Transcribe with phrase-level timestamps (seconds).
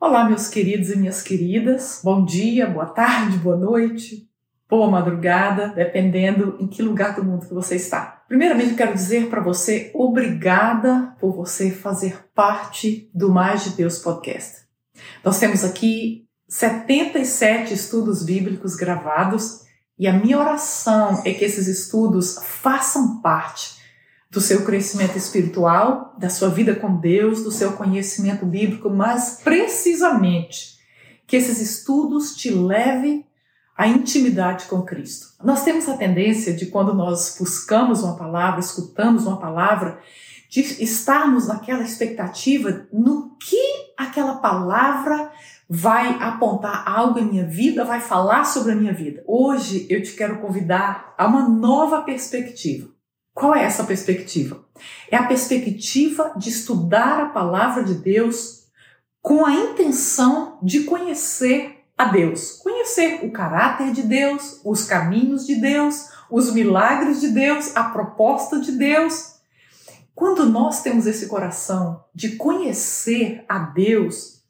[0.00, 2.00] Olá, meus queridos e minhas queridas.
[2.04, 4.28] Bom dia, boa tarde, boa noite,
[4.68, 8.22] boa madrugada, dependendo em que lugar do mundo que você está.
[8.28, 14.64] Primeiramente, quero dizer para você obrigada por você fazer parte do Mais de Deus podcast.
[15.24, 19.62] Nós temos aqui 77 estudos bíblicos gravados
[19.98, 23.83] e a minha oração é que esses estudos façam parte
[24.34, 30.74] do seu crescimento espiritual, da sua vida com Deus, do seu conhecimento bíblico, mas precisamente
[31.24, 33.24] que esses estudos te levem
[33.76, 35.28] à intimidade com Cristo.
[35.42, 40.00] Nós temos a tendência de quando nós buscamos uma palavra, escutamos uma palavra,
[40.50, 43.56] de estarmos naquela expectativa no que
[43.96, 45.30] aquela palavra
[45.68, 49.22] vai apontar algo em minha vida, vai falar sobre a minha vida.
[49.26, 52.93] Hoje eu te quero convidar a uma nova perspectiva.
[53.34, 54.64] Qual é essa perspectiva?
[55.10, 58.68] É a perspectiva de estudar a palavra de Deus
[59.20, 65.56] com a intenção de conhecer a Deus, conhecer o caráter de Deus, os caminhos de
[65.56, 69.34] Deus, os milagres de Deus, a proposta de Deus.
[70.14, 74.44] Quando nós temos esse coração de conhecer a Deus,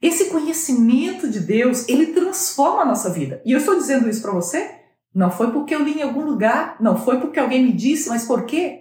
[0.00, 3.42] esse conhecimento de Deus, ele transforma a nossa vida.
[3.44, 4.83] E eu estou dizendo isso para você
[5.14, 8.24] não foi porque eu li em algum lugar, não foi porque alguém me disse, mas
[8.24, 8.80] por quê?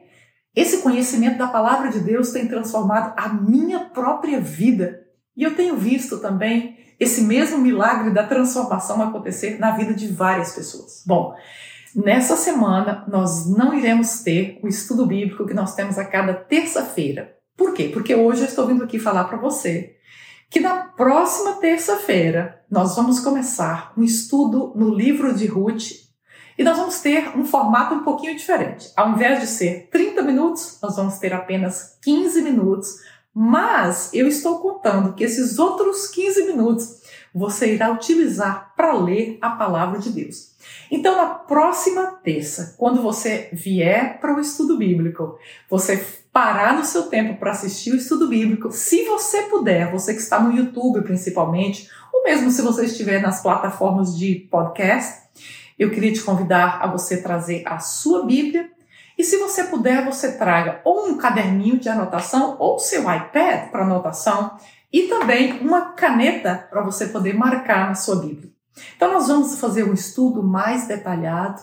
[0.56, 5.02] Esse conhecimento da palavra de Deus tem transformado a minha própria vida.
[5.38, 10.54] E eu tenho visto também esse mesmo milagre da transformação acontecer na vida de várias
[10.54, 11.04] pessoas.
[11.06, 11.36] Bom,
[11.96, 17.36] nessa semana nós não iremos ter o estudo bíblico que nós temos a cada terça-feira.
[17.56, 17.90] Por quê?
[17.94, 19.96] Porque hoje eu estou vindo aqui falar para você
[20.50, 26.04] que na próxima terça-feira nós vamos começar um estudo no livro de Ruth
[26.58, 28.92] e nós vamos ter um formato um pouquinho diferente.
[28.96, 32.96] Ao invés de ser 30 minutos, nós vamos ter apenas 15 minutos,
[33.34, 37.02] mas eu estou contando que esses outros 15 minutos
[37.34, 40.54] você irá utilizar para ler a palavra de Deus.
[40.92, 45.38] Então, na próxima terça, quando você vier para o estudo bíblico,
[45.68, 50.22] você parar no seu tempo para assistir o estudo bíblico, se você puder, você que
[50.22, 55.24] está no YouTube principalmente, ou mesmo se você estiver nas plataformas de podcast,
[55.78, 58.70] eu queria te convidar a você trazer a sua Bíblia
[59.18, 63.84] e se você puder, você traga ou um caderninho de anotação ou seu iPad para
[63.84, 64.58] anotação
[64.92, 68.52] e também uma caneta para você poder marcar na sua Bíblia.
[68.96, 71.62] Então nós vamos fazer um estudo mais detalhado,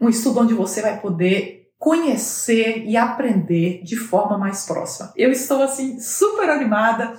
[0.00, 5.12] um estudo onde você vai poder conhecer e aprender de forma mais próxima.
[5.16, 7.16] Eu estou assim super animada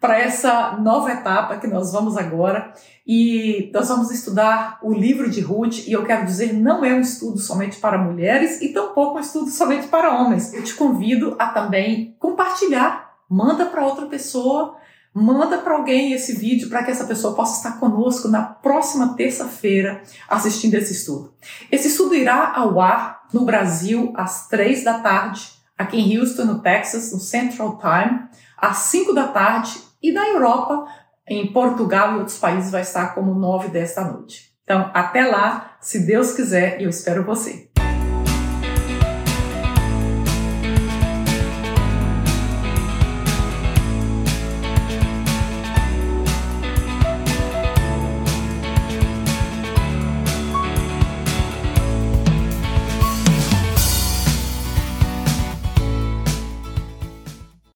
[0.00, 2.72] para essa nova etapa que nós vamos agora.
[3.06, 7.00] E nós vamos estudar o livro de Ruth, e eu quero dizer, não é um
[7.00, 10.52] estudo somente para mulheres e tampouco um estudo somente para homens.
[10.52, 14.76] Eu te convido a também compartilhar, manda para outra pessoa,
[15.12, 20.02] manda para alguém esse vídeo para que essa pessoa possa estar conosco na próxima terça-feira
[20.28, 21.32] assistindo esse estudo.
[21.72, 26.60] Esse estudo irá ao ar no Brasil às três da tarde, aqui em Houston, no
[26.60, 30.86] Texas, no Central Time, às cinco da tarde e na Europa,
[31.28, 34.48] em Portugal e outros países, vai estar como 9 desta noite.
[34.64, 37.67] Então, até lá, se Deus quiser, eu espero você.